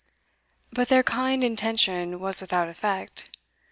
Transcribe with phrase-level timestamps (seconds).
[0.73, 3.29] But their kind intention was without effect.